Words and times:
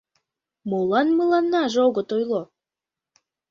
—Молан 0.69 1.07
мыланнаже 1.17 1.79
огыт 1.87 2.09
ойло? 2.17 2.41